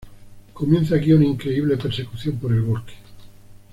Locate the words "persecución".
1.77-2.37